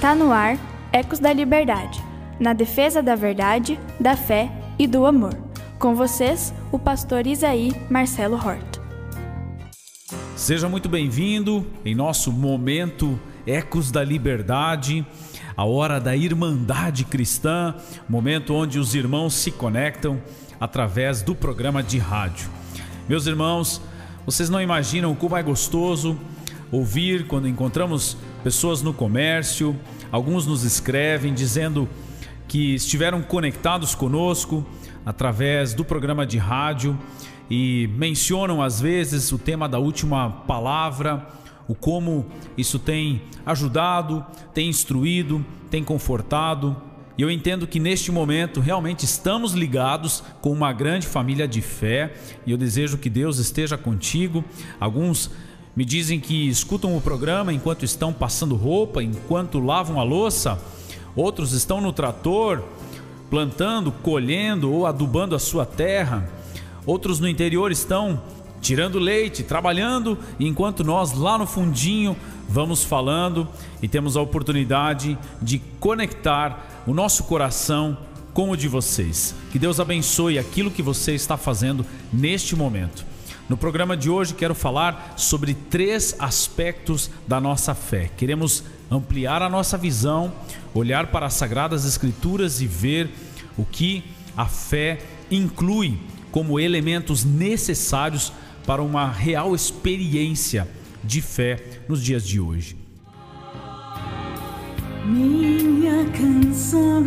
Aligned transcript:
Está 0.00 0.14
no 0.14 0.32
ar 0.32 0.58
Ecos 0.94 1.18
da 1.18 1.30
Liberdade, 1.30 2.02
na 2.40 2.54
defesa 2.54 3.02
da 3.02 3.14
verdade, 3.14 3.78
da 4.00 4.16
fé 4.16 4.50
e 4.78 4.86
do 4.86 5.04
amor. 5.04 5.36
Com 5.78 5.94
vocês, 5.94 6.54
o 6.72 6.78
pastor 6.78 7.26
Isaí 7.26 7.70
Marcelo 7.90 8.36
Horta. 8.36 8.80
Seja 10.34 10.70
muito 10.70 10.88
bem-vindo 10.88 11.66
em 11.84 11.94
nosso 11.94 12.32
momento 12.32 13.20
Ecos 13.46 13.90
da 13.90 14.02
Liberdade, 14.02 15.04
a 15.54 15.66
hora 15.66 16.00
da 16.00 16.16
irmandade 16.16 17.04
cristã, 17.04 17.74
momento 18.08 18.54
onde 18.54 18.78
os 18.78 18.94
irmãos 18.94 19.34
se 19.34 19.50
conectam 19.50 20.18
através 20.58 21.20
do 21.20 21.34
programa 21.34 21.82
de 21.82 21.98
rádio. 21.98 22.48
Meus 23.06 23.26
irmãos, 23.26 23.82
vocês 24.24 24.48
não 24.48 24.62
imaginam 24.62 25.14
como 25.14 25.36
é 25.36 25.42
gostoso 25.42 26.18
ouvir 26.72 27.26
quando 27.26 27.46
encontramos 27.46 28.16
pessoas 28.42 28.82
no 28.82 28.92
comércio, 28.92 29.76
alguns 30.10 30.46
nos 30.46 30.64
escrevem 30.64 31.34
dizendo 31.34 31.88
que 32.48 32.74
estiveram 32.74 33.22
conectados 33.22 33.94
conosco 33.94 34.66
através 35.04 35.74
do 35.74 35.84
programa 35.84 36.26
de 36.26 36.38
rádio 36.38 36.98
e 37.50 37.88
mencionam 37.96 38.62
às 38.62 38.80
vezes 38.80 39.30
o 39.32 39.38
tema 39.38 39.68
da 39.68 39.78
última 39.78 40.30
palavra, 40.30 41.26
o 41.68 41.74
como 41.74 42.26
isso 42.56 42.78
tem 42.78 43.22
ajudado, 43.44 44.24
tem 44.54 44.68
instruído, 44.68 45.44
tem 45.70 45.84
confortado. 45.84 46.76
E 47.18 47.22
eu 47.22 47.30
entendo 47.30 47.66
que 47.66 47.78
neste 47.78 48.10
momento 48.10 48.60
realmente 48.60 49.04
estamos 49.04 49.52
ligados 49.52 50.22
com 50.40 50.50
uma 50.50 50.72
grande 50.72 51.06
família 51.06 51.46
de 51.46 51.60
fé 51.60 52.14
e 52.46 52.52
eu 52.52 52.56
desejo 52.56 52.96
que 52.96 53.10
Deus 53.10 53.38
esteja 53.38 53.76
contigo. 53.76 54.42
Alguns 54.80 55.30
me 55.76 55.84
dizem 55.84 56.18
que 56.18 56.48
escutam 56.48 56.96
o 56.96 57.00
programa 57.00 57.52
enquanto 57.52 57.84
estão 57.84 58.12
passando 58.12 58.56
roupa, 58.56 59.02
enquanto 59.02 59.60
lavam 59.60 60.00
a 60.00 60.02
louça. 60.02 60.58
Outros 61.14 61.52
estão 61.52 61.80
no 61.80 61.92
trator, 61.92 62.62
plantando, 63.28 63.92
colhendo 63.92 64.72
ou 64.72 64.86
adubando 64.86 65.34
a 65.34 65.38
sua 65.38 65.64
terra. 65.64 66.28
Outros 66.84 67.20
no 67.20 67.28
interior 67.28 67.70
estão 67.70 68.20
tirando 68.60 68.98
leite, 68.98 69.42
trabalhando, 69.42 70.18
enquanto 70.38 70.84
nós 70.84 71.12
lá 71.12 71.38
no 71.38 71.46
fundinho 71.46 72.16
vamos 72.48 72.82
falando 72.82 73.48
e 73.80 73.88
temos 73.88 74.16
a 74.16 74.20
oportunidade 74.20 75.16
de 75.40 75.60
conectar 75.78 76.82
o 76.86 76.92
nosso 76.92 77.24
coração 77.24 77.96
com 78.34 78.50
o 78.50 78.56
de 78.56 78.68
vocês. 78.68 79.34
Que 79.52 79.58
Deus 79.58 79.80
abençoe 79.80 80.38
aquilo 80.38 80.70
que 80.70 80.82
você 80.82 81.14
está 81.14 81.36
fazendo 81.36 81.86
neste 82.12 82.56
momento. 82.56 83.04
No 83.50 83.56
programa 83.56 83.96
de 83.96 84.08
hoje 84.08 84.32
quero 84.32 84.54
falar 84.54 85.14
sobre 85.16 85.54
três 85.54 86.14
aspectos 86.20 87.10
da 87.26 87.40
nossa 87.40 87.74
fé. 87.74 88.08
Queremos 88.16 88.62
ampliar 88.88 89.42
a 89.42 89.48
nossa 89.48 89.76
visão, 89.76 90.32
olhar 90.72 91.08
para 91.08 91.26
as 91.26 91.34
sagradas 91.34 91.84
escrituras 91.84 92.60
e 92.60 92.68
ver 92.68 93.10
o 93.58 93.64
que 93.64 94.04
a 94.36 94.46
fé 94.46 95.00
inclui 95.28 95.98
como 96.30 96.60
elementos 96.60 97.24
necessários 97.24 98.32
para 98.64 98.82
uma 98.82 99.10
real 99.10 99.52
experiência 99.52 100.68
de 101.02 101.20
fé 101.20 101.80
nos 101.88 102.00
dias 102.04 102.24
de 102.24 102.38
hoje. 102.38 102.76
Minha 105.04 106.04
canção 106.12 107.02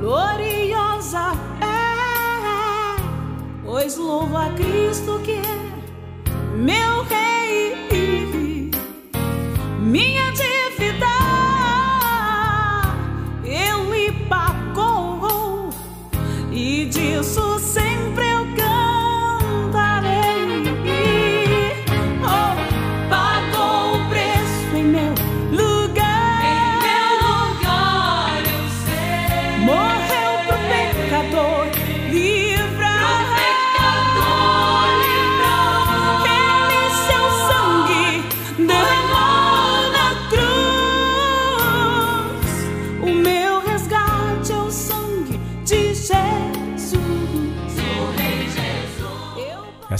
gloriosa 0.00 1.32
pois 3.72 3.96
louvo 3.96 4.36
a 4.36 4.50
Cristo 4.50 5.18
que 5.24 5.32
é 5.32 6.54
meu 6.54 7.04
Rei, 7.04 8.70
minha 9.80 10.30
dívida 10.32 11.11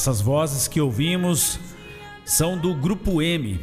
Essas 0.02 0.20
vozes 0.20 0.66
que 0.66 0.80
ouvimos 0.80 1.60
são 2.24 2.58
do 2.58 2.74
Grupo 2.74 3.22
M, 3.22 3.60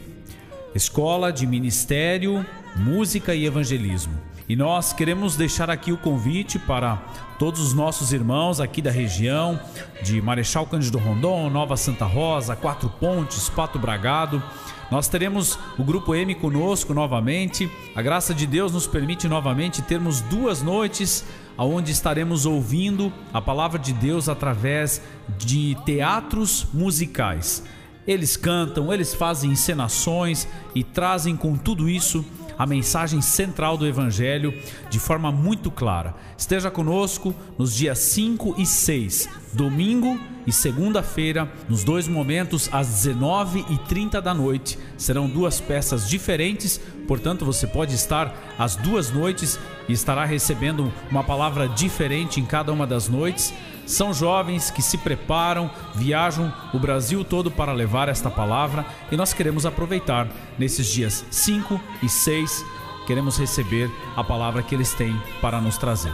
Escola 0.74 1.34
de 1.34 1.46
Ministério, 1.46 2.46
Música 2.78 3.36
e 3.36 3.46
Evangelismo. 3.46 4.14
E 4.48 4.56
nós 4.56 4.94
queremos 4.94 5.36
deixar 5.36 5.70
aqui 5.70 5.92
o 5.92 5.98
convite 5.98 6.58
para 6.58 6.98
todos 7.40 7.62
os 7.62 7.74
nossos 7.74 8.12
irmãos 8.12 8.60
aqui 8.60 8.82
da 8.82 8.92
região 8.92 9.58
de 10.04 10.22
Marechal 10.22 10.66
Cândido 10.66 10.98
Rondon, 10.98 11.50
Nova 11.50 11.78
Santa 11.78 12.04
Rosa, 12.04 12.54
Quatro 12.54 12.90
Pontes, 12.90 13.48
Pato 13.48 13.80
Bragado. 13.80 14.44
Nós 14.92 15.08
teremos 15.08 15.58
o 15.78 15.84
Grupo 15.84 16.14
M 16.14 16.36
conosco 16.36 16.94
novamente. 16.94 17.72
A 17.96 18.02
graça 18.02 18.34
de 18.34 18.46
Deus 18.46 18.74
nos 18.74 18.86
permite 18.86 19.30
novamente 19.30 19.82
termos 19.82 20.20
duas 20.20 20.62
noites 20.62 21.24
onde 21.58 21.94
estaremos 21.94 22.46
ouvindo 22.46 23.12
a 23.34 23.42
palavra 23.42 23.80
de 23.80 23.94
Deus 23.94 24.28
através 24.28 25.02
de 25.38 25.78
teatros 25.86 26.68
musicais. 26.74 27.64
Eles 28.06 28.36
cantam, 28.36 28.92
eles 28.92 29.14
fazem 29.14 29.52
encenações 29.52 30.46
e 30.76 30.84
trazem 30.84 31.38
com 31.38 31.56
tudo 31.56 31.88
isso 31.88 32.26
a 32.60 32.66
mensagem 32.66 33.22
central 33.22 33.78
do 33.78 33.88
Evangelho 33.88 34.54
de 34.90 35.00
forma 35.00 35.32
muito 35.32 35.72
clara. 35.72 36.14
Esteja 36.38 36.70
conosco 36.70 37.34
nos 37.58 37.74
dias 37.74 38.00
5 38.00 38.56
e 38.58 38.66
6, 38.66 39.30
domingo 39.54 40.20
e 40.46 40.52
segunda-feira, 40.52 41.50
nos 41.70 41.86
dois 41.86 42.06
momentos, 42.06 42.70
às 42.74 42.88
19h30 43.06 44.20
da 44.20 44.34
noite. 44.34 44.78
Serão 44.98 45.30
duas 45.30 45.62
peças 45.62 46.10
diferentes, 46.10 46.82
portanto, 47.08 47.46
você 47.46 47.66
pode 47.66 47.96
estar 47.96 48.36
às 48.58 48.76
duas 48.76 49.10
noites 49.10 49.58
e 49.88 49.94
estará 49.94 50.26
recebendo 50.26 50.92
uma 51.10 51.24
palavra 51.24 51.70
diferente 51.70 52.42
em 52.42 52.46
cada 52.46 52.74
uma 52.74 52.86
das 52.86 53.08
noites. 53.08 53.54
São 53.90 54.14
jovens 54.14 54.70
que 54.70 54.84
se 54.84 55.00
preparam, 55.00 55.68
viajam 55.96 56.54
o 56.72 56.78
Brasil 56.78 57.24
todo 57.24 57.50
para 57.50 57.74
levar 57.74 58.08
esta 58.08 58.30
palavra 58.30 58.86
e 59.12 59.18
nós 59.18 59.34
queremos 59.34 59.66
aproveitar 59.66 60.28
nesses 60.60 60.86
dias 60.86 61.26
5 61.32 61.82
e 62.04 62.08
6. 62.08 62.64
Queremos 63.08 63.40
receber 63.40 63.90
a 64.16 64.24
palavra 64.24 64.62
que 64.62 64.76
eles 64.76 64.94
têm 64.94 65.20
para 65.42 65.60
nos 65.60 65.76
trazer. 65.80 66.14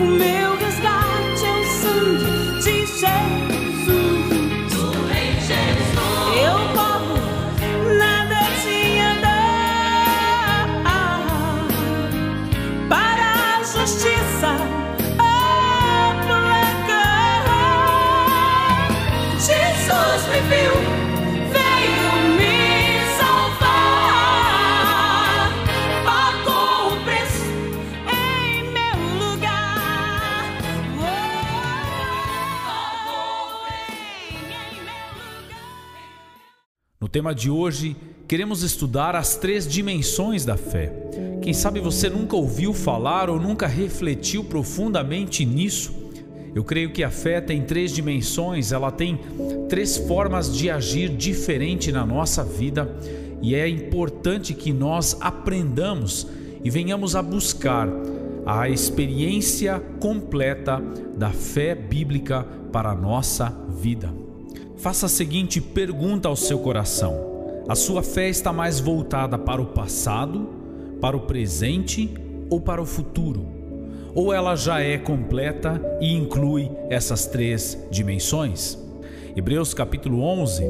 meu 0.00 0.56
resgate 0.56 1.44
é 1.44 1.52
o 1.52 1.64
sangue 1.80 2.35
tema 37.16 37.34
de 37.34 37.48
hoje, 37.48 37.96
queremos 38.28 38.62
estudar 38.62 39.16
as 39.16 39.36
três 39.36 39.66
dimensões 39.66 40.44
da 40.44 40.54
fé. 40.54 40.92
Quem 41.40 41.54
sabe 41.54 41.80
você 41.80 42.10
nunca 42.10 42.36
ouviu 42.36 42.74
falar 42.74 43.30
ou 43.30 43.40
nunca 43.40 43.66
refletiu 43.66 44.44
profundamente 44.44 45.42
nisso? 45.42 45.94
Eu 46.54 46.62
creio 46.62 46.92
que 46.92 47.02
a 47.02 47.08
fé 47.08 47.40
tem 47.40 47.62
três 47.62 47.90
dimensões, 47.90 48.70
ela 48.70 48.90
tem 48.90 49.18
três 49.66 49.96
formas 49.96 50.54
de 50.54 50.68
agir 50.68 51.08
diferente 51.08 51.90
na 51.90 52.04
nossa 52.04 52.44
vida 52.44 52.94
e 53.40 53.54
é 53.54 53.66
importante 53.66 54.52
que 54.52 54.70
nós 54.70 55.16
aprendamos 55.18 56.26
e 56.62 56.68
venhamos 56.68 57.16
a 57.16 57.22
buscar 57.22 57.88
a 58.44 58.68
experiência 58.68 59.80
completa 60.00 60.82
da 61.16 61.30
fé 61.30 61.74
bíblica 61.74 62.46
para 62.70 62.90
a 62.90 62.94
nossa 62.94 63.48
vida. 63.70 64.25
Faça 64.76 65.06
a 65.06 65.08
seguinte 65.08 65.60
pergunta 65.60 66.28
ao 66.28 66.36
seu 66.36 66.58
coração: 66.58 67.62
a 67.68 67.74
sua 67.74 68.02
fé 68.02 68.28
está 68.28 68.52
mais 68.52 68.78
voltada 68.80 69.38
para 69.38 69.60
o 69.60 69.66
passado, 69.66 70.48
para 71.00 71.16
o 71.16 71.20
presente 71.20 72.14
ou 72.50 72.60
para 72.60 72.80
o 72.80 72.86
futuro? 72.86 73.46
Ou 74.14 74.32
ela 74.32 74.56
já 74.56 74.80
é 74.80 74.96
completa 74.96 75.80
e 76.00 76.14
inclui 76.14 76.70
essas 76.88 77.26
três 77.26 77.78
dimensões? 77.90 78.78
Hebreus 79.36 79.74
capítulo 79.74 80.22
11, 80.22 80.64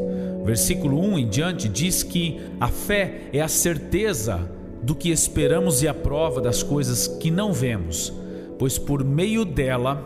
versículo 0.44 1.00
1 1.00 1.18
em 1.20 1.28
diante 1.28 1.68
diz 1.68 2.02
que 2.02 2.40
a 2.58 2.66
fé 2.66 3.28
é 3.32 3.40
a 3.40 3.46
certeza 3.46 4.50
do 4.82 4.94
que 4.94 5.10
esperamos 5.10 5.82
e 5.82 5.88
a 5.88 5.94
prova 5.94 6.40
das 6.40 6.64
coisas 6.64 7.06
que 7.06 7.30
não 7.30 7.52
vemos, 7.52 8.12
pois 8.58 8.78
por 8.78 9.04
meio 9.04 9.44
dela 9.44 10.02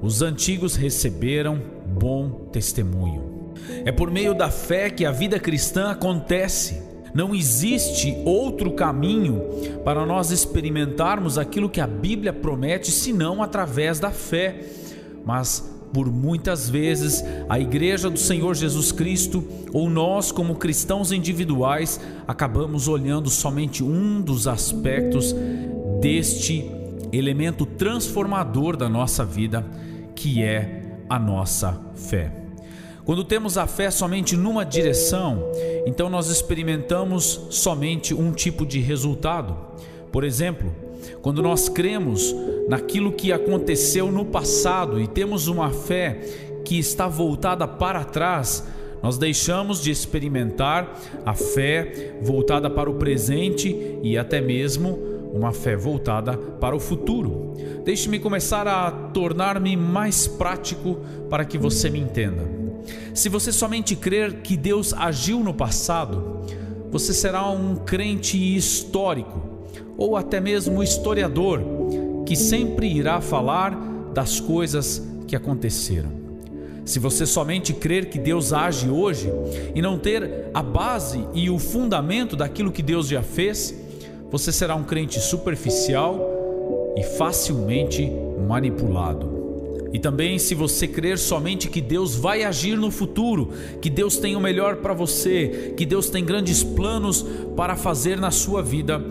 os 0.00 0.22
antigos 0.22 0.76
receberam 0.76 1.60
bom 1.86 2.48
testemunho. 2.52 3.35
É 3.84 3.92
por 3.92 4.10
meio 4.10 4.34
da 4.34 4.50
fé 4.50 4.90
que 4.90 5.04
a 5.04 5.10
vida 5.10 5.38
cristã 5.38 5.90
acontece. 5.90 6.82
Não 7.14 7.34
existe 7.34 8.14
outro 8.24 8.72
caminho 8.72 9.42
para 9.84 10.04
nós 10.04 10.30
experimentarmos 10.30 11.38
aquilo 11.38 11.70
que 11.70 11.80
a 11.80 11.86
Bíblia 11.86 12.32
promete 12.32 12.90
senão 12.90 13.42
através 13.42 13.98
da 13.98 14.10
fé. 14.10 14.60
Mas 15.24 15.76
por 15.92 16.12
muitas 16.12 16.68
vezes 16.68 17.24
a 17.48 17.58
Igreja 17.58 18.10
do 18.10 18.18
Senhor 18.18 18.54
Jesus 18.54 18.92
Cristo 18.92 19.42
ou 19.72 19.88
nós, 19.88 20.30
como 20.30 20.56
cristãos 20.56 21.10
individuais, 21.10 21.98
acabamos 22.28 22.86
olhando 22.86 23.30
somente 23.30 23.82
um 23.82 24.20
dos 24.20 24.46
aspectos 24.46 25.34
deste 26.00 26.70
elemento 27.12 27.64
transformador 27.64 28.76
da 28.76 28.88
nossa 28.88 29.24
vida, 29.24 29.64
que 30.14 30.42
é 30.42 31.00
a 31.08 31.18
nossa 31.18 31.80
fé. 31.94 32.45
Quando 33.06 33.22
temos 33.22 33.56
a 33.56 33.68
fé 33.68 33.88
somente 33.88 34.36
numa 34.36 34.64
direção, 34.64 35.44
então 35.86 36.10
nós 36.10 36.28
experimentamos 36.28 37.46
somente 37.50 38.12
um 38.12 38.32
tipo 38.32 38.66
de 38.66 38.80
resultado. 38.80 39.56
Por 40.10 40.24
exemplo, 40.24 40.74
quando 41.22 41.40
nós 41.40 41.68
cremos 41.68 42.34
naquilo 42.68 43.12
que 43.12 43.32
aconteceu 43.32 44.10
no 44.10 44.24
passado 44.24 45.00
e 45.00 45.06
temos 45.06 45.46
uma 45.46 45.70
fé 45.70 46.18
que 46.64 46.80
está 46.80 47.06
voltada 47.06 47.68
para 47.68 48.02
trás, 48.02 48.66
nós 49.00 49.16
deixamos 49.16 49.80
de 49.80 49.92
experimentar 49.92 51.00
a 51.24 51.32
fé 51.32 52.16
voltada 52.20 52.68
para 52.68 52.90
o 52.90 52.94
presente 52.94 54.00
e 54.02 54.18
até 54.18 54.40
mesmo 54.40 54.98
uma 55.32 55.52
fé 55.52 55.76
voltada 55.76 56.36
para 56.36 56.74
o 56.74 56.80
futuro. 56.80 57.54
Deixe-me 57.84 58.18
começar 58.18 58.66
a 58.66 58.90
tornar-me 58.90 59.76
mais 59.76 60.26
prático 60.26 60.98
para 61.30 61.44
que 61.44 61.56
você 61.56 61.88
me 61.88 62.00
entenda. 62.00 62.55
Se 63.14 63.28
você 63.28 63.52
somente 63.52 63.96
crer 63.96 64.42
que 64.42 64.56
Deus 64.56 64.92
agiu 64.92 65.40
no 65.40 65.54
passado, 65.54 66.42
você 66.90 67.12
será 67.12 67.48
um 67.50 67.76
crente 67.76 68.36
histórico 68.56 69.42
ou 69.96 70.16
até 70.16 70.40
mesmo 70.40 70.82
historiador 70.82 71.62
que 72.26 72.36
sempre 72.36 72.88
irá 72.88 73.20
falar 73.20 73.70
das 74.12 74.40
coisas 74.40 75.02
que 75.26 75.36
aconteceram. 75.36 76.10
Se 76.84 76.98
você 76.98 77.26
somente 77.26 77.72
crer 77.72 78.06
que 78.06 78.18
Deus 78.18 78.52
age 78.52 78.88
hoje 78.88 79.28
e 79.74 79.82
não 79.82 79.98
ter 79.98 80.48
a 80.54 80.62
base 80.62 81.26
e 81.34 81.50
o 81.50 81.58
fundamento 81.58 82.36
daquilo 82.36 82.70
que 82.70 82.82
Deus 82.82 83.08
já 83.08 83.22
fez, 83.22 83.74
você 84.30 84.52
será 84.52 84.74
um 84.76 84.84
crente 84.84 85.20
superficial 85.20 86.94
e 86.96 87.02
facilmente 87.02 88.10
manipulado. 88.46 89.35
E 89.96 89.98
também, 89.98 90.38
se 90.38 90.54
você 90.54 90.86
crer 90.86 91.16
somente 91.16 91.70
que 91.70 91.80
Deus 91.80 92.14
vai 92.14 92.44
agir 92.44 92.76
no 92.76 92.90
futuro, 92.90 93.52
que 93.80 93.88
Deus 93.88 94.18
tem 94.18 94.36
o 94.36 94.40
melhor 94.40 94.76
para 94.76 94.92
você, 94.92 95.72
que 95.74 95.86
Deus 95.86 96.10
tem 96.10 96.22
grandes 96.22 96.62
planos 96.62 97.24
para 97.56 97.74
fazer 97.76 98.20
na 98.20 98.30
sua 98.30 98.62
vida, 98.62 99.02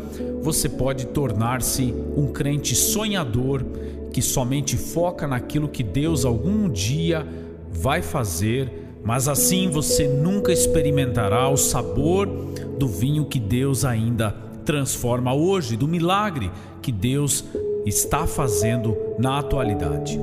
você 0.44 0.70
pode 0.70 1.08
tornar-se 1.08 1.92
um 2.16 2.28
crente 2.28 2.76
sonhador 2.76 3.66
que 4.14 4.22
somente 4.22 4.78
foca 4.78 5.26
naquilo 5.26 5.68
que 5.68 5.82
Deus 5.82 6.24
algum 6.24 6.70
dia 6.70 7.26
vai 7.72 8.04
fazer, 8.04 8.72
mas 9.04 9.28
assim 9.28 9.72
você 9.72 10.08
nunca 10.08 10.54
experimentará 10.54 11.50
o 11.50 11.58
sabor 11.58 12.28
do 12.78 12.88
vinho 12.88 13.26
que 13.26 13.40
Deus 13.40 13.84
ainda 13.84 14.36
transforma 14.64 15.34
hoje, 15.34 15.76
do 15.76 15.88
milagre 15.88 16.52
que 16.80 16.92
Deus 16.92 17.44
está 17.88 18.28
fazendo 18.28 18.96
na 19.18 19.40
atualidade. 19.40 20.20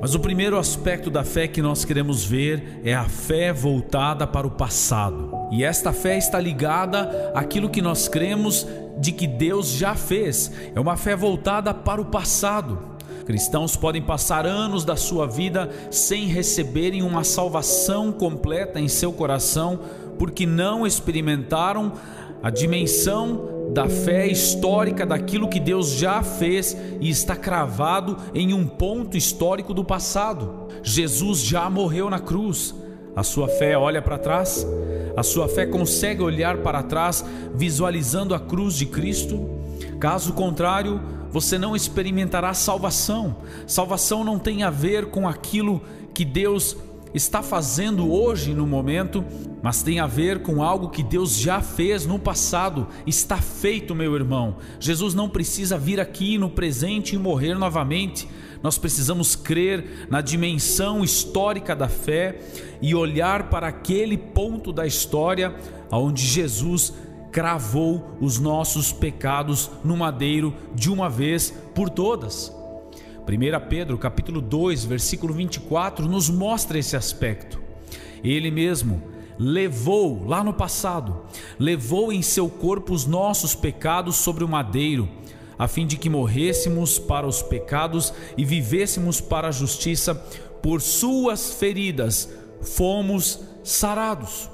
Mas 0.00 0.14
o 0.14 0.20
primeiro 0.20 0.58
aspecto 0.58 1.10
da 1.10 1.24
fé 1.24 1.48
que 1.48 1.62
nós 1.62 1.84
queremos 1.84 2.24
ver 2.24 2.80
é 2.84 2.94
a 2.94 3.04
fé 3.04 3.52
voltada 3.52 4.26
para 4.26 4.46
o 4.46 4.50
passado. 4.50 5.30
E 5.50 5.64
esta 5.64 5.92
fé 5.92 6.16
está 6.16 6.38
ligada 6.38 7.32
àquilo 7.34 7.68
que 7.68 7.82
nós 7.82 8.08
cremos 8.08 8.66
de 8.98 9.12
que 9.12 9.26
Deus 9.26 9.68
já 9.68 9.94
fez. 9.94 10.52
É 10.74 10.80
uma 10.80 10.96
fé 10.96 11.16
voltada 11.16 11.72
para 11.72 12.00
o 12.00 12.06
passado. 12.06 12.78
Cristãos 13.26 13.76
podem 13.76 14.00
passar 14.00 14.46
anos 14.46 14.84
da 14.84 14.96
sua 14.96 15.26
vida 15.26 15.68
sem 15.90 16.26
receberem 16.26 17.02
uma 17.02 17.24
salvação 17.24 18.10
completa 18.10 18.80
em 18.80 18.88
seu 18.88 19.12
coração 19.12 19.80
porque 20.18 20.46
não 20.46 20.86
experimentaram 20.86 21.92
a 22.42 22.50
dimensão 22.50 23.57
da 23.78 23.88
fé 23.88 24.26
histórica 24.26 25.06
daquilo 25.06 25.46
que 25.46 25.60
Deus 25.60 25.92
já 25.92 26.20
fez 26.20 26.76
e 27.00 27.08
está 27.08 27.36
cravado 27.36 28.16
em 28.34 28.52
um 28.52 28.66
ponto 28.66 29.16
histórico 29.16 29.72
do 29.72 29.84
passado. 29.84 30.66
Jesus 30.82 31.44
já 31.44 31.70
morreu 31.70 32.10
na 32.10 32.18
cruz. 32.18 32.74
A 33.14 33.22
sua 33.22 33.46
fé 33.46 33.78
olha 33.78 34.02
para 34.02 34.18
trás? 34.18 34.66
A 35.16 35.22
sua 35.22 35.46
fé 35.46 35.64
consegue 35.64 36.20
olhar 36.20 36.56
para 36.56 36.82
trás 36.82 37.24
visualizando 37.54 38.34
a 38.34 38.40
cruz 38.40 38.74
de 38.74 38.84
Cristo? 38.84 39.48
Caso 40.00 40.32
contrário, 40.32 41.00
você 41.30 41.56
não 41.56 41.76
experimentará 41.76 42.52
salvação. 42.54 43.36
Salvação 43.64 44.24
não 44.24 44.40
tem 44.40 44.64
a 44.64 44.70
ver 44.70 45.06
com 45.06 45.28
aquilo 45.28 45.80
que 46.12 46.24
Deus 46.24 46.76
está 47.14 47.42
fazendo 47.42 48.12
hoje 48.12 48.54
no 48.54 48.66
momento, 48.66 49.24
mas 49.62 49.82
tem 49.82 50.00
a 50.00 50.06
ver 50.06 50.42
com 50.42 50.62
algo 50.62 50.90
que 50.90 51.02
Deus 51.02 51.36
já 51.36 51.60
fez 51.60 52.06
no 52.06 52.18
passado. 52.18 52.86
Está 53.06 53.38
feito, 53.38 53.94
meu 53.94 54.14
irmão. 54.14 54.56
Jesus 54.78 55.14
não 55.14 55.28
precisa 55.28 55.78
vir 55.78 56.00
aqui 56.00 56.38
no 56.38 56.50
presente 56.50 57.14
e 57.14 57.18
morrer 57.18 57.54
novamente. 57.54 58.28
Nós 58.62 58.76
precisamos 58.76 59.36
crer 59.36 60.06
na 60.10 60.20
dimensão 60.20 61.04
histórica 61.04 61.74
da 61.74 61.88
fé 61.88 62.40
e 62.82 62.94
olhar 62.94 63.48
para 63.50 63.68
aquele 63.68 64.18
ponto 64.18 64.72
da 64.72 64.86
história 64.86 65.54
onde 65.90 66.22
Jesus 66.22 66.92
cravou 67.30 68.16
os 68.20 68.38
nossos 68.38 68.92
pecados 68.92 69.70
no 69.84 69.96
madeiro 69.96 70.54
de 70.74 70.90
uma 70.90 71.08
vez 71.08 71.50
por 71.74 71.88
todas. 71.88 72.57
1 73.28 73.68
Pedro 73.68 73.98
capítulo 73.98 74.40
2, 74.40 74.86
versículo 74.86 75.34
24 75.34 76.08
nos 76.08 76.30
mostra 76.30 76.78
esse 76.78 76.96
aspecto. 76.96 77.60
Ele 78.24 78.50
mesmo 78.50 79.02
levou 79.38 80.26
lá 80.26 80.42
no 80.42 80.54
passado, 80.54 81.24
levou 81.58 82.10
em 82.10 82.22
seu 82.22 82.48
corpo 82.48 82.94
os 82.94 83.04
nossos 83.04 83.54
pecados 83.54 84.16
sobre 84.16 84.44
o 84.44 84.48
madeiro, 84.48 85.06
a 85.58 85.68
fim 85.68 85.86
de 85.86 85.98
que 85.98 86.08
morrêssemos 86.08 86.98
para 86.98 87.26
os 87.26 87.42
pecados 87.42 88.14
e 88.34 88.46
vivêssemos 88.46 89.20
para 89.20 89.48
a 89.48 89.52
justiça, 89.52 90.14
por 90.62 90.80
suas 90.80 91.52
feridas 91.52 92.30
fomos 92.62 93.40
sarados. 93.62 94.48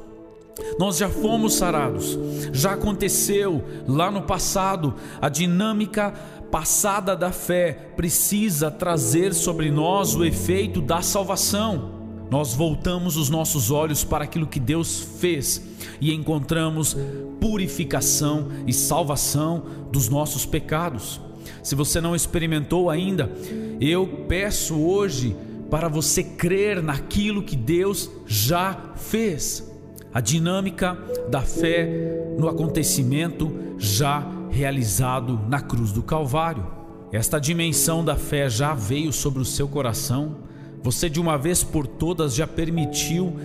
Nós 0.79 0.99
já 0.99 1.09
fomos 1.09 1.55
sarados, 1.55 2.19
já 2.53 2.75
aconteceu 2.75 3.65
lá 3.89 4.11
no 4.11 4.23
passado, 4.23 4.95
a 5.21 5.29
dinâmica 5.29 6.15
passada 6.55 7.17
da 7.17 7.33
fé 7.33 7.73
precisa 7.97 8.71
trazer 8.71 9.35
sobre 9.35 9.73
nós 9.73 10.15
o 10.15 10.25
efeito 10.25 10.81
da 10.81 11.03
salvação. 11.03 11.91
Nós 12.31 12.55
voltamos 12.55 13.17
os 13.17 13.29
nossos 13.29 13.73
olhos 13.73 14.05
para 14.05 14.23
aquilo 14.23 14.47
que 14.47 14.61
Deus 14.61 15.01
fez 15.19 15.61
e 16.01 16.15
encontramos 16.15 16.97
purificação 17.41 18.51
e 18.69 18.73
salvação 18.73 19.65
dos 19.91 20.09
nossos 20.09 20.47
pecados. 20.47 21.21
Se 21.61 21.75
você 21.75 22.01
não 22.01 22.15
experimentou 22.15 22.89
ainda, 22.89 23.33
eu 23.81 24.07
peço 24.29 24.77
hoje 24.77 25.37
para 25.69 25.89
você 25.89 26.23
crer 26.23 26.81
naquilo 26.81 27.43
que 27.43 27.57
Deus 27.57 28.09
já 28.29 28.93
fez. 28.95 29.69
A 30.13 30.21
dinâmica 30.21 30.97
da 31.29 31.41
fé 31.41 32.25
no 32.39 32.49
acontecimento 32.49 33.53
já 33.77 34.25
realizado 34.55 35.41
na 35.49 35.61
cruz 35.61 35.91
do 35.91 36.03
Calvário. 36.03 36.65
Esta 37.13 37.41
dimensão 37.41 38.05
da 38.05 38.15
fé 38.15 38.49
já 38.49 38.73
veio 38.73 39.13
sobre 39.13 39.43
o 39.43 39.45
seu 39.45 39.67
coração. 39.67 40.37
Você 40.83 41.11
de 41.11 41.21
uma 41.21 41.37
vez 41.37 41.65
por 41.65 41.87
todas 41.87 42.35
já 42.35 42.47
permitiu 42.47 43.37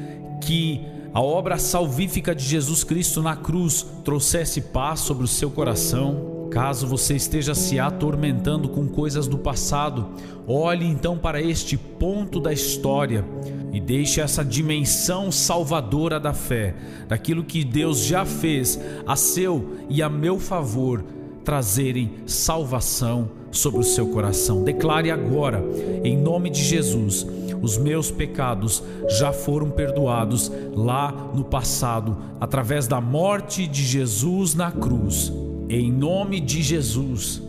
que 0.41 0.81
a 1.11 1.19
obra 1.19 1.57
salvífica 1.57 2.35
de 2.35 2.43
Jesus 2.45 2.83
Cristo 2.83 3.23
na 3.23 3.35
cruz 3.35 3.85
trouxesse 4.05 4.61
paz 4.61 4.99
sobre 4.99 5.23
o 5.23 5.27
seu 5.27 5.49
coração. 5.49 6.38
Caso 6.51 6.87
você 6.87 7.15
esteja 7.15 7.53
se 7.53 7.79
atormentando 7.79 8.69
com 8.69 8.87
coisas 8.87 9.27
do 9.27 9.37
passado, 9.37 10.07
olhe 10.47 10.85
então 10.85 11.17
para 11.17 11.41
este 11.41 11.77
ponto 11.77 12.39
da 12.39 12.51
história 12.51 13.23
e 13.71 13.79
deixe 13.79 14.19
essa 14.19 14.43
dimensão 14.43 15.31
salvadora 15.31 16.19
da 16.19 16.33
fé, 16.33 16.75
daquilo 17.07 17.43
que 17.43 17.63
Deus 17.63 17.99
já 17.99 18.25
fez 18.25 18.79
a 19.05 19.15
seu 19.15 19.77
e 19.89 20.01
a 20.01 20.09
meu 20.09 20.39
favor, 20.39 21.03
trazerem 21.45 22.15
salvação 22.25 23.29
sobre 23.51 23.79
o 23.79 23.83
seu 23.83 24.07
coração. 24.07 24.63
Declare 24.63 25.11
agora, 25.11 25.63
em 26.03 26.17
nome 26.17 26.49
de 26.49 26.63
Jesus, 26.63 27.25
os 27.61 27.77
meus 27.77 28.09
pecados 28.09 28.83
já 29.19 29.31
foram 29.31 29.69
perdoados 29.69 30.51
lá 30.73 31.11
no 31.33 31.43
passado, 31.43 32.17
através 32.39 32.87
da 32.87 32.99
morte 32.99 33.67
de 33.67 33.83
Jesus 33.83 34.55
na 34.55 34.71
cruz. 34.71 35.31
Em 35.69 35.91
nome 35.91 36.39
de 36.39 36.63
Jesus. 36.63 37.43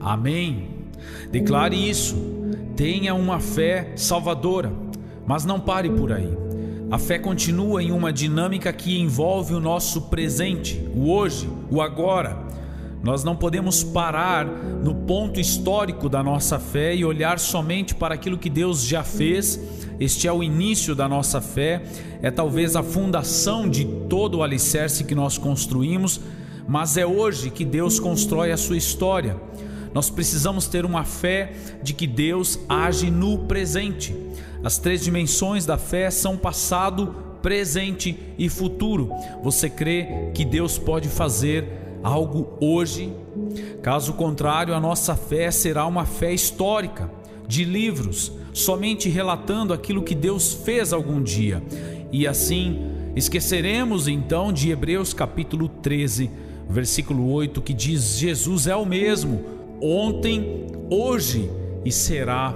Amém. 0.00 0.68
Declare 1.30 1.76
isso. 1.76 2.16
Tenha 2.74 3.14
uma 3.14 3.38
fé 3.38 3.92
salvadora, 3.96 4.72
mas 5.26 5.44
não 5.44 5.60
pare 5.60 5.90
por 5.90 6.10
aí. 6.10 6.30
A 6.90 6.98
fé 6.98 7.18
continua 7.18 7.82
em 7.82 7.92
uma 7.92 8.10
dinâmica 8.12 8.72
que 8.72 8.98
envolve 8.98 9.52
o 9.52 9.60
nosso 9.60 10.02
presente, 10.02 10.88
o 10.94 11.10
hoje, 11.10 11.48
o 11.70 11.82
agora. 11.82 12.46
Nós 13.02 13.22
não 13.22 13.36
podemos 13.36 13.84
parar 13.84 14.46
no 14.46 14.94
ponto 14.94 15.38
histórico 15.38 16.08
da 16.08 16.22
nossa 16.22 16.58
fé 16.58 16.96
e 16.96 17.04
olhar 17.04 17.38
somente 17.38 17.94
para 17.94 18.14
aquilo 18.14 18.38
que 18.38 18.48
Deus 18.48 18.84
já 18.84 19.04
fez. 19.04 19.60
Este 20.00 20.26
é 20.26 20.32
o 20.32 20.42
início 20.42 20.94
da 20.94 21.08
nossa 21.08 21.40
fé, 21.40 21.82
é 22.22 22.30
talvez 22.30 22.74
a 22.74 22.82
fundação 22.82 23.68
de 23.68 23.84
todo 24.08 24.38
o 24.38 24.42
alicerce 24.42 25.04
que 25.04 25.14
nós 25.14 25.36
construímos, 25.36 26.20
mas 26.66 26.96
é 26.96 27.06
hoje 27.06 27.50
que 27.50 27.64
Deus 27.64 28.00
constrói 28.00 28.50
a 28.52 28.56
sua 28.56 28.76
história. 28.76 29.36
Nós 29.94 30.10
precisamos 30.10 30.66
ter 30.66 30.84
uma 30.84 31.04
fé 31.04 31.52
de 31.82 31.94
que 31.94 32.06
Deus 32.06 32.58
age 32.68 33.10
no 33.10 33.38
presente. 33.46 34.14
As 34.62 34.78
três 34.78 35.02
dimensões 35.02 35.64
da 35.64 35.78
fé 35.78 36.10
são 36.10 36.36
passado, 36.36 37.14
presente 37.40 38.18
e 38.36 38.48
futuro. 38.48 39.10
Você 39.42 39.70
crê 39.70 40.30
que 40.34 40.44
Deus 40.44 40.76
pode 40.76 41.08
fazer 41.08 41.66
algo 42.02 42.58
hoje? 42.60 43.12
Caso 43.82 44.14
contrário, 44.14 44.74
a 44.74 44.80
nossa 44.80 45.14
fé 45.14 45.50
será 45.50 45.86
uma 45.86 46.04
fé 46.04 46.34
histórica, 46.34 47.10
de 47.46 47.64
livros, 47.64 48.32
somente 48.52 49.08
relatando 49.08 49.72
aquilo 49.72 50.02
que 50.02 50.14
Deus 50.14 50.52
fez 50.52 50.92
algum 50.92 51.22
dia. 51.22 51.62
E 52.10 52.26
assim, 52.26 52.80
esqueceremos 53.14 54.08
então 54.08 54.52
de 54.52 54.70
Hebreus 54.70 55.14
capítulo 55.14 55.68
13, 55.68 56.30
versículo 56.68 57.30
8, 57.30 57.60
que 57.62 57.72
diz: 57.72 58.18
Jesus 58.18 58.66
é 58.66 58.76
o 58.76 58.84
mesmo, 58.84 59.44
ontem, 59.80 60.66
hoje 60.90 61.50
e 61.84 61.92
será 61.92 62.54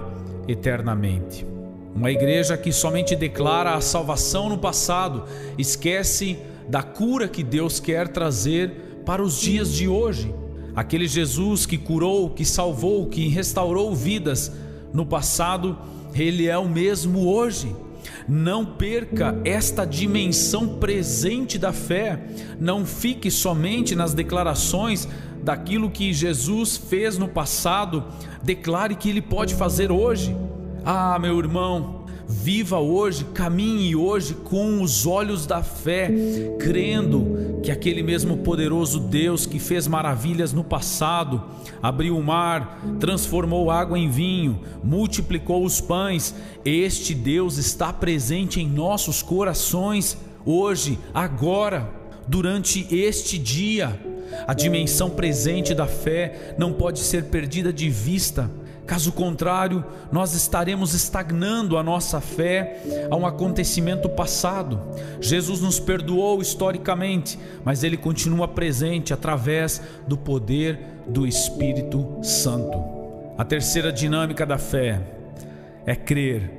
eternamente. 0.49 1.47
Uma 1.95 2.11
igreja 2.11 2.57
que 2.57 2.73
somente 2.73 3.17
declara 3.17 3.75
a 3.75 3.81
salvação 3.81 4.49
no 4.49 4.59
passado, 4.59 5.25
esquece 5.59 6.39
da 6.69 6.83
cura 6.83 7.29
que 7.29 7.43
Deus 7.43 7.81
quer 7.81 8.09
trazer 8.09 9.03
para 9.05 9.23
os 9.23 9.41
dias 9.41 9.73
de 9.73 9.89
hoje. 9.89 10.33
Aquele 10.75 11.09
Jesus 11.09 11.67
que 11.67 11.77
curou, 11.77 12.31
que 12.31 12.45
salvou, 12.45 13.07
que 13.09 13.29
restaurou 13.29 13.95
vidas 13.95 14.53
no 14.93 15.05
passado, 15.05 15.77
ele 16.15 16.47
é 16.49 16.59
o 16.59 16.69
mesmo 16.69 17.29
hoje. 17.29 17.75
Não 18.29 18.65
perca 18.65 19.41
esta 19.45 19.85
dimensão 19.85 20.79
presente 20.79 21.59
da 21.59 21.73
fé. 21.73 22.21
Não 22.59 22.87
fique 22.87 23.31
somente 23.31 23.95
nas 23.95 24.15
declarações 24.15 25.09
daquilo 25.43 25.91
que 25.91 26.13
Jesus 26.13 26.77
fez 26.77 27.19
no 27.19 27.29
passado. 27.29 28.05
Declare 28.43 28.95
que 28.95 29.09
ele 29.09 29.23
pode 29.23 29.55
fazer 29.55 29.91
hoje. 29.91 30.37
Ah, 30.85 31.19
meu 31.19 31.39
irmão, 31.39 32.00
viva 32.31 32.79
hoje, 32.79 33.25
caminhe 33.35 33.97
hoje 33.97 34.35
com 34.35 34.81
os 34.81 35.05
olhos 35.05 35.47
da 35.47 35.65
fé, 35.65 36.09
crendo 36.61 37.61
que 37.61 37.73
aquele 37.73 38.03
mesmo 38.03 38.39
poderoso 38.39 39.01
Deus 39.01 39.47
que 39.47 39.59
fez 39.59 39.89
maravilhas 39.89 40.53
no 40.53 40.63
passado, 40.63 41.43
abriu 41.83 42.17
o 42.17 42.23
mar, 42.23 42.81
transformou 43.01 43.71
água 43.71 43.99
em 43.99 44.09
vinho, 44.09 44.61
multiplicou 44.83 45.65
os 45.65 45.81
pães, 45.81 46.35
este 46.65 47.15
Deus 47.15 47.59
está 47.59 47.93
presente 47.93 48.61
em 48.61 48.69
nossos 48.69 49.23
corações 49.23 50.17
hoje, 50.47 50.99
agora, 51.13 51.91
durante 52.29 52.87
este 52.95 53.39
dia. 53.39 54.01
A 54.47 54.55
dimensão 54.55 55.11
presente 55.11 55.75
da 55.75 55.87
fé 55.87 56.55
não 56.57 56.73
pode 56.73 57.01
ser 57.01 57.25
perdida 57.25 57.73
de 57.73 57.91
vista. 57.91 58.49
Caso 58.91 59.13
contrário, 59.13 59.85
nós 60.11 60.35
estaremos 60.35 60.95
estagnando 60.95 61.79
a 61.79 61.83
nossa 61.83 62.21
fé 62.21 62.83
a 63.09 63.15
um 63.15 63.25
acontecimento 63.25 64.09
passado. 64.09 64.81
Jesus 65.21 65.61
nos 65.61 65.79
perdoou 65.79 66.43
historicamente, 66.43 67.39
mas 67.65 67.85
ele 67.85 67.97
continua 67.97 68.49
presente 68.49 69.15
através 69.15 69.81
do 70.09 70.17
poder 70.17 70.81
do 71.07 71.25
Espírito 71.25 72.19
Santo. 72.21 72.83
A 73.39 73.45
terceira 73.45 73.93
dinâmica 73.93 74.45
da 74.45 74.59
fé 74.59 75.01
é 75.87 75.95
crer 75.95 76.51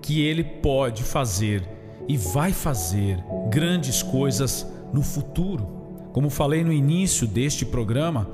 que 0.00 0.22
ele 0.22 0.42
pode 0.42 1.02
fazer 1.02 1.68
e 2.08 2.16
vai 2.16 2.50
fazer 2.50 3.22
grandes 3.50 4.02
coisas 4.02 4.66
no 4.90 5.02
futuro. 5.02 5.84
Como 6.14 6.30
falei 6.30 6.64
no 6.64 6.72
início 6.72 7.26
deste 7.26 7.66
programa, 7.66 8.26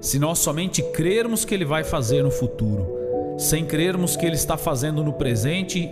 se 0.00 0.18
nós 0.18 0.38
somente 0.38 0.82
crermos 0.82 1.44
que 1.44 1.54
Ele 1.54 1.64
vai 1.64 1.82
fazer 1.82 2.22
no 2.22 2.30
futuro, 2.30 2.97
sem 3.38 3.64
crermos 3.64 4.16
que 4.16 4.26
Ele 4.26 4.34
está 4.34 4.56
fazendo 4.56 5.04
no 5.04 5.12
presente, 5.12 5.88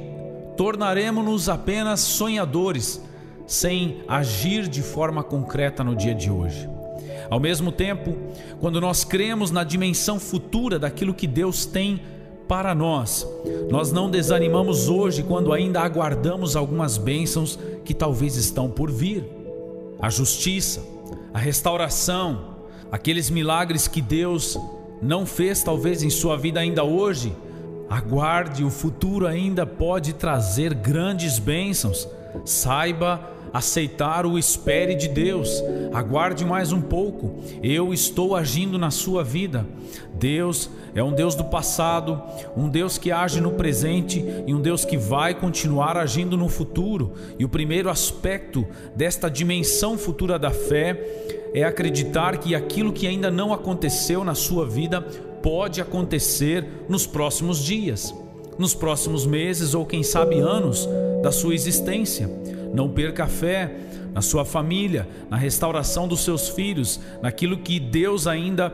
tornaremos-nos 0.56 1.48
apenas 1.48 2.00
sonhadores, 2.00 3.00
sem 3.46 4.02
agir 4.08 4.66
de 4.66 4.82
forma 4.82 5.22
concreta 5.22 5.84
no 5.84 5.94
dia 5.94 6.12
de 6.12 6.28
hoje. 6.28 6.68
Ao 7.30 7.38
mesmo 7.38 7.70
tempo, 7.70 8.16
quando 8.60 8.80
nós 8.80 9.04
cremos 9.04 9.52
na 9.52 9.62
dimensão 9.62 10.18
futura 10.18 10.78
daquilo 10.78 11.14
que 11.14 11.26
Deus 11.26 11.64
tem 11.64 12.00
para 12.48 12.74
nós, 12.74 13.26
nós 13.70 13.92
não 13.92 14.10
desanimamos 14.10 14.88
hoje 14.88 15.22
quando 15.22 15.52
ainda 15.52 15.80
aguardamos 15.80 16.56
algumas 16.56 16.98
bênçãos 16.98 17.58
que 17.84 17.94
talvez 17.94 18.36
estão 18.36 18.68
por 18.68 18.90
vir. 18.90 19.24
A 20.00 20.10
justiça, 20.10 20.84
a 21.32 21.38
restauração, 21.38 22.56
aqueles 22.90 23.30
milagres 23.30 23.88
que 23.88 24.00
Deus 24.00 24.58
não 25.00 25.26
fez 25.26 25.62
talvez 25.62 26.02
em 26.02 26.10
sua 26.10 26.36
vida 26.36 26.60
ainda 26.60 26.84
hoje, 26.84 27.34
aguarde, 27.88 28.64
o 28.64 28.70
futuro 28.70 29.26
ainda 29.26 29.66
pode 29.66 30.12
trazer 30.12 30.74
grandes 30.74 31.38
bênçãos. 31.38 32.08
Saiba 32.44 33.36
aceitar 33.52 34.26
o 34.26 34.38
espere 34.38 34.94
de 34.94 35.08
Deus. 35.08 35.62
Aguarde 35.92 36.44
mais 36.44 36.72
um 36.72 36.80
pouco. 36.80 37.42
Eu 37.62 37.92
estou 37.94 38.36
agindo 38.36 38.78
na 38.78 38.90
sua 38.90 39.24
vida. 39.24 39.66
Deus 40.14 40.70
é 40.94 41.02
um 41.02 41.12
Deus 41.12 41.34
do 41.34 41.44
passado, 41.44 42.22
um 42.56 42.68
Deus 42.68 42.98
que 42.98 43.10
age 43.10 43.40
no 43.40 43.52
presente 43.52 44.24
e 44.46 44.54
um 44.54 44.60
Deus 44.60 44.84
que 44.84 44.96
vai 44.96 45.34
continuar 45.34 45.96
agindo 45.96 46.36
no 46.36 46.48
futuro. 46.48 47.12
E 47.38 47.44
o 47.44 47.48
primeiro 47.48 47.88
aspecto 47.88 48.66
desta 48.94 49.30
dimensão 49.30 49.96
futura 49.96 50.38
da 50.38 50.50
fé 50.50 51.45
é 51.56 51.64
acreditar 51.64 52.36
que 52.36 52.54
aquilo 52.54 52.92
que 52.92 53.06
ainda 53.06 53.30
não 53.30 53.50
aconteceu 53.50 54.22
na 54.22 54.34
sua 54.34 54.66
vida 54.66 55.00
pode 55.00 55.80
acontecer 55.80 56.84
nos 56.86 57.06
próximos 57.06 57.64
dias, 57.64 58.14
nos 58.58 58.74
próximos 58.74 59.24
meses 59.24 59.72
ou 59.72 59.86
quem 59.86 60.02
sabe 60.02 60.38
anos 60.38 60.86
da 61.22 61.32
sua 61.32 61.54
existência. 61.54 62.28
Não 62.74 62.90
perca 62.90 63.24
a 63.24 63.26
fé 63.26 63.74
na 64.12 64.20
sua 64.20 64.44
família, 64.44 65.08
na 65.30 65.38
restauração 65.38 66.06
dos 66.06 66.20
seus 66.20 66.50
filhos, 66.50 67.00
naquilo 67.22 67.56
que 67.56 67.80
Deus 67.80 68.26
ainda 68.26 68.68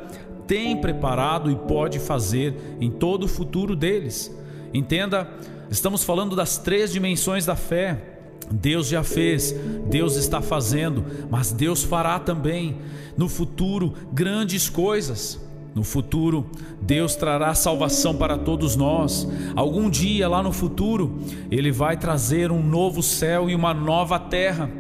tem 0.45 0.77
preparado 0.77 1.53
e 1.53 1.55
pode 1.55 2.01
fazer 2.01 2.53
em 2.81 2.91
todo 2.91 3.25
o 3.25 3.29
futuro 3.29 3.77
deles. 3.77 4.37
Entenda, 4.75 5.31
estamos 5.71 6.03
falando 6.03 6.35
das 6.35 6.59
três 6.59 6.93
dimensões 6.93 7.47
da 7.47 7.55
fé 7.55 8.12
Deus 8.53 8.89
já 8.89 9.03
fez, 9.03 9.55
Deus 9.89 10.17
está 10.17 10.41
fazendo, 10.41 11.05
mas 11.31 11.53
Deus 11.53 11.83
fará 11.83 12.19
também 12.19 12.77
no 13.17 13.29
futuro 13.29 13.95
grandes 14.13 14.69
coisas. 14.69 15.41
No 15.75 15.83
futuro, 15.83 16.51
Deus 16.83 17.17
trará 17.17 17.55
salvação 17.55 18.15
para 18.15 18.37
todos 18.37 18.77
nós. 18.77 19.27
Algum 19.57 19.89
dia 19.89 20.29
lá 20.29 20.43
no 20.43 20.53
futuro, 20.53 21.19
Ele 21.51 21.73
vai 21.73 21.97
trazer 21.97 22.53
um 22.53 22.63
novo 22.63 23.03
céu 23.03 23.49
e 23.49 23.55
uma 23.55 23.73
nova 23.73 24.19
terra. 24.19 24.71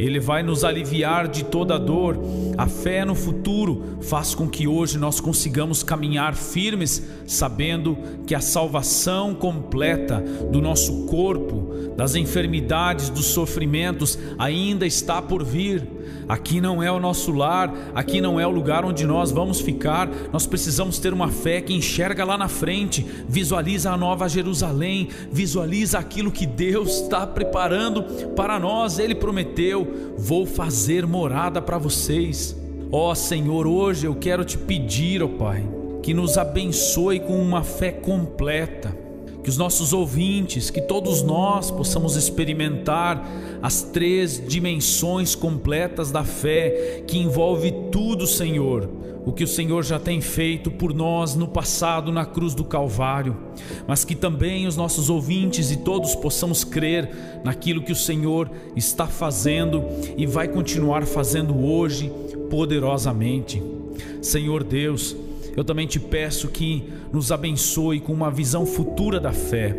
Ele 0.00 0.18
vai 0.18 0.42
nos 0.42 0.64
aliviar 0.64 1.28
de 1.28 1.44
toda 1.44 1.78
dor. 1.78 2.18
A 2.56 2.66
fé 2.66 3.04
no 3.04 3.14
futuro 3.14 3.98
faz 4.00 4.34
com 4.34 4.48
que 4.48 4.66
hoje 4.66 4.96
nós 4.96 5.20
consigamos 5.20 5.82
caminhar 5.82 6.34
firmes, 6.34 7.02
sabendo 7.26 7.98
que 8.26 8.34
a 8.34 8.40
salvação 8.40 9.34
completa 9.34 10.24
do 10.50 10.60
nosso 10.62 11.04
corpo, 11.04 11.92
das 11.96 12.14
enfermidades, 12.14 13.10
dos 13.10 13.26
sofrimentos 13.26 14.18
ainda 14.38 14.86
está 14.86 15.20
por 15.20 15.44
vir 15.44 15.86
Aqui 16.28 16.60
não 16.60 16.82
é 16.82 16.90
o 16.90 17.00
nosso 17.00 17.32
lar, 17.32 17.74
aqui 17.94 18.20
não 18.20 18.38
é 18.38 18.46
o 18.46 18.50
lugar 18.50 18.84
onde 18.84 19.06
nós 19.06 19.32
vamos 19.32 19.60
ficar. 19.60 20.08
Nós 20.32 20.46
precisamos 20.46 20.98
ter 20.98 21.12
uma 21.12 21.28
fé 21.28 21.60
que 21.60 21.74
enxerga 21.74 22.24
lá 22.24 22.38
na 22.38 22.48
frente, 22.48 23.04
visualiza 23.28 23.90
a 23.90 23.96
nova 23.96 24.28
Jerusalém, 24.28 25.08
visualiza 25.32 25.98
aquilo 25.98 26.30
que 26.30 26.46
Deus 26.46 27.02
está 27.02 27.26
preparando 27.26 28.02
para 28.36 28.58
nós. 28.58 28.98
Ele 28.98 29.14
prometeu: 29.14 30.14
Vou 30.16 30.46
fazer 30.46 31.06
morada 31.06 31.60
para 31.60 31.78
vocês. 31.78 32.56
Ó 32.92 33.14
Senhor, 33.14 33.66
hoje 33.66 34.06
eu 34.06 34.14
quero 34.14 34.44
te 34.44 34.58
pedir, 34.58 35.22
ó 35.22 35.28
Pai, 35.28 35.64
que 36.02 36.14
nos 36.14 36.38
abençoe 36.38 37.20
com 37.20 37.40
uma 37.40 37.62
fé 37.62 37.90
completa 37.90 38.99
que 39.42 39.50
os 39.50 39.56
nossos 39.56 39.92
ouvintes, 39.92 40.70
que 40.70 40.80
todos 40.80 41.22
nós 41.22 41.70
possamos 41.70 42.16
experimentar 42.16 43.26
as 43.62 43.82
três 43.82 44.42
dimensões 44.46 45.34
completas 45.34 46.10
da 46.10 46.24
fé, 46.24 47.02
que 47.06 47.18
envolve 47.18 47.72
tudo, 47.90 48.26
Senhor, 48.26 48.88
o 49.24 49.32
que 49.32 49.44
o 49.44 49.48
Senhor 49.48 49.82
já 49.84 49.98
tem 49.98 50.20
feito 50.20 50.70
por 50.70 50.94
nós 50.94 51.34
no 51.34 51.46
passado 51.46 52.10
na 52.10 52.24
cruz 52.24 52.54
do 52.54 52.64
Calvário, 52.64 53.36
mas 53.86 54.04
que 54.04 54.14
também 54.14 54.66
os 54.66 54.76
nossos 54.76 55.10
ouvintes 55.10 55.70
e 55.70 55.76
todos 55.76 56.14
possamos 56.14 56.64
crer 56.64 57.40
naquilo 57.44 57.82
que 57.82 57.92
o 57.92 57.96
Senhor 57.96 58.50
está 58.74 59.06
fazendo 59.06 59.84
e 60.16 60.26
vai 60.26 60.48
continuar 60.48 61.04
fazendo 61.04 61.64
hoje 61.64 62.10
poderosamente. 62.48 63.62
Senhor 64.22 64.64
Deus, 64.64 65.16
eu 65.56 65.64
também 65.64 65.86
te 65.86 65.98
peço 65.98 66.48
que 66.48 66.84
nos 67.12 67.32
abençoe 67.32 68.00
com 68.00 68.12
uma 68.12 68.30
visão 68.30 68.64
futura 68.64 69.18
da 69.18 69.32
fé, 69.32 69.76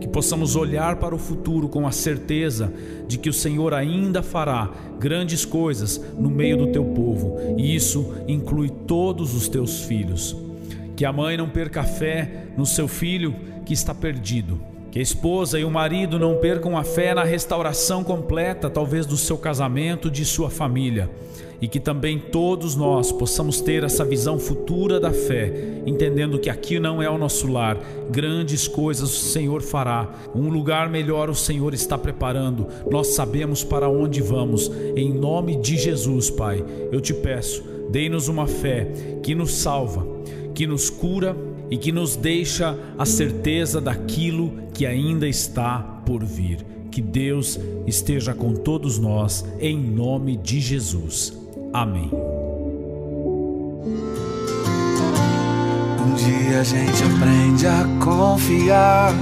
que 0.00 0.08
possamos 0.08 0.56
olhar 0.56 0.96
para 0.96 1.14
o 1.14 1.18
futuro 1.18 1.68
com 1.68 1.86
a 1.86 1.92
certeza 1.92 2.72
de 3.06 3.18
que 3.18 3.28
o 3.28 3.32
Senhor 3.32 3.72
ainda 3.72 4.22
fará 4.22 4.70
grandes 4.98 5.44
coisas 5.44 6.02
no 6.18 6.30
meio 6.30 6.56
do 6.56 6.66
teu 6.68 6.84
povo, 6.84 7.36
e 7.56 7.74
isso 7.74 8.14
inclui 8.26 8.68
todos 8.68 9.34
os 9.34 9.48
teus 9.48 9.80
filhos. 9.82 10.36
Que 10.96 11.04
a 11.04 11.12
mãe 11.12 11.36
não 11.36 11.48
perca 11.48 11.80
a 11.80 11.84
fé 11.84 12.48
no 12.56 12.66
seu 12.66 12.86
filho 12.86 13.34
que 13.64 13.72
está 13.72 13.94
perdido. 13.94 14.60
Que 14.90 14.98
a 14.98 15.02
esposa 15.02 15.58
e 15.58 15.64
o 15.64 15.70
marido 15.70 16.18
não 16.18 16.36
percam 16.36 16.76
a 16.76 16.84
fé 16.84 17.14
na 17.14 17.24
restauração 17.24 18.04
completa, 18.04 18.68
talvez 18.68 19.06
do 19.06 19.16
seu 19.16 19.38
casamento, 19.38 20.10
de 20.10 20.22
sua 20.22 20.50
família 20.50 21.08
e 21.62 21.68
que 21.68 21.78
também 21.78 22.18
todos 22.18 22.74
nós 22.74 23.12
possamos 23.12 23.60
ter 23.60 23.84
essa 23.84 24.04
visão 24.04 24.36
futura 24.36 24.98
da 24.98 25.12
fé, 25.12 25.80
entendendo 25.86 26.40
que 26.40 26.50
aqui 26.50 26.80
não 26.80 27.00
é 27.00 27.08
o 27.08 27.16
nosso 27.16 27.46
lar, 27.46 27.78
grandes 28.10 28.66
coisas 28.66 29.08
o 29.08 29.30
Senhor 29.30 29.62
fará, 29.62 30.10
um 30.34 30.50
lugar 30.50 30.90
melhor 30.90 31.30
o 31.30 31.36
Senhor 31.36 31.72
está 31.72 31.96
preparando, 31.96 32.66
nós 32.90 33.14
sabemos 33.14 33.62
para 33.62 33.88
onde 33.88 34.20
vamos, 34.20 34.72
em 34.96 35.12
nome 35.12 35.54
de 35.54 35.76
Jesus, 35.76 36.30
Pai, 36.30 36.64
eu 36.90 37.00
te 37.00 37.14
peço, 37.14 37.62
dê-nos 37.90 38.26
uma 38.26 38.48
fé 38.48 38.92
que 39.22 39.32
nos 39.32 39.52
salva, 39.52 40.04
que 40.52 40.66
nos 40.66 40.90
cura 40.90 41.36
e 41.70 41.76
que 41.76 41.92
nos 41.92 42.16
deixa 42.16 42.76
a 42.98 43.06
certeza 43.06 43.80
daquilo 43.80 44.52
que 44.74 44.84
ainda 44.84 45.28
está 45.28 45.78
por 46.04 46.24
vir. 46.24 46.66
Que 46.90 47.00
Deus 47.00 47.58
esteja 47.86 48.34
com 48.34 48.52
todos 48.52 48.98
nós, 48.98 49.46
em 49.58 49.78
nome 49.80 50.36
de 50.36 50.60
Jesus. 50.60 51.41
Amém. 51.72 52.10
Um 56.00 56.14
dia 56.14 56.60
a 56.60 56.64
gente 56.64 57.02
aprende 57.02 57.66
a 57.66 57.86
confiar 58.04 59.14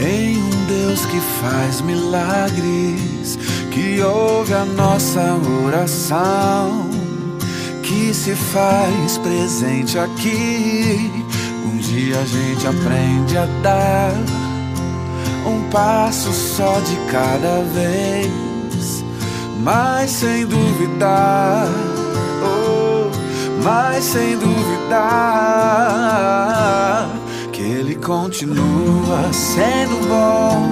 em 0.00 0.38
um 0.38 0.64
Deus 0.66 1.04
que 1.04 1.20
faz 1.42 1.82
milagres, 1.82 3.38
que 3.70 4.00
ouve 4.00 4.54
a 4.54 4.64
nossa 4.64 5.38
oração, 5.66 6.88
que 7.82 8.14
se 8.14 8.34
faz 8.34 9.18
presente 9.18 9.98
aqui. 9.98 11.12
Um 11.66 11.76
dia 11.76 12.18
a 12.18 12.24
gente 12.24 12.66
aprende 12.66 13.36
a 13.36 13.44
dar 13.62 14.14
um 15.46 15.68
passo 15.70 16.32
só 16.32 16.80
de 16.80 16.96
cada 17.12 17.62
vez 17.74 18.47
mas 19.58 20.10
sem 20.10 20.46
duvidar, 20.46 21.66
oh, 22.42 23.10
mas 23.62 24.04
sem 24.04 24.38
duvidar 24.38 25.08
que 27.52 27.62
Ele 27.62 27.96
continua 27.96 29.32
sendo 29.32 30.08
bom, 30.08 30.68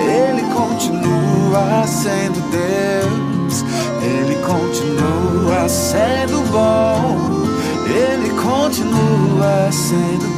Ele 0.00 0.42
continua 0.54 1.86
sendo 1.86 2.40
Deus, 2.50 3.64
Ele 4.02 4.36
continua 4.36 5.68
sendo 5.68 6.42
bom, 6.50 7.46
Ele 7.86 8.30
continua 8.30 9.70
sendo 9.70 10.35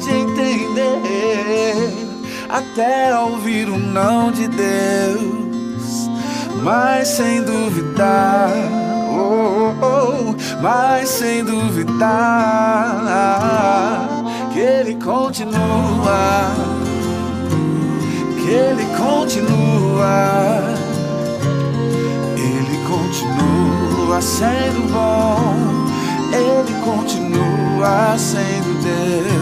de 0.00 0.10
entender, 0.10 1.88
até 2.48 3.18
ouvir 3.18 3.68
o 3.68 3.78
não 3.78 4.30
de 4.30 4.48
Deus, 4.48 6.08
mas 6.62 7.08
sem 7.08 7.42
duvidar, 7.42 8.50
oh, 9.10 9.74
oh, 9.82 10.34
mas 10.62 11.08
sem 11.08 11.44
duvidar 11.44 12.98
que 14.52 14.60
Ele 14.60 14.94
continua 14.96 16.72
ele 18.52 18.84
continua, 18.96 20.60
Ele 22.36 22.78
continua 22.86 24.20
sendo 24.20 24.92
bom, 24.92 25.54
Ele 26.32 26.74
continua 26.84 28.18
sendo 28.18 28.82
Deus, 28.82 29.41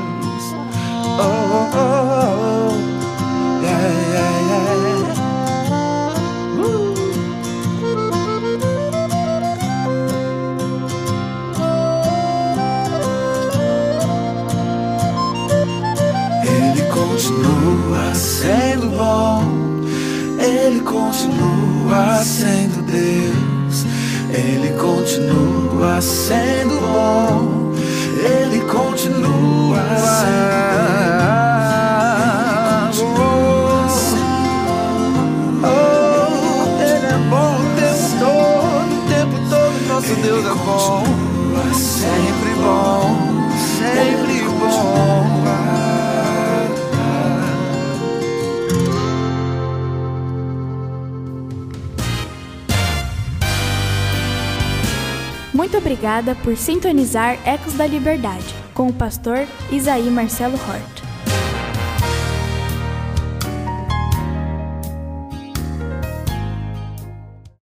Obrigada 56.01 56.33
por 56.33 56.57
sintonizar 56.57 57.37
Ecos 57.45 57.73
da 57.73 57.85
Liberdade 57.85 58.55
com 58.73 58.87
o 58.87 58.93
pastor 58.93 59.45
Isaí 59.71 60.09
Marcelo 60.09 60.55
Hort. 60.55 61.00